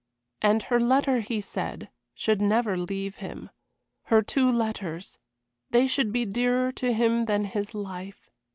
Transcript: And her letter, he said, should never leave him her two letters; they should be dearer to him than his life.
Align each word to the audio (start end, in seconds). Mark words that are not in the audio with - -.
And 0.41 0.63
her 0.63 0.79
letter, 0.79 1.19
he 1.19 1.39
said, 1.41 1.89
should 2.15 2.41
never 2.41 2.75
leave 2.75 3.17
him 3.17 3.51
her 4.05 4.23
two 4.23 4.51
letters; 4.51 5.19
they 5.69 5.85
should 5.85 6.11
be 6.11 6.25
dearer 6.25 6.71
to 6.71 6.91
him 6.91 7.25
than 7.25 7.43
his 7.45 7.75
life. 7.75 8.31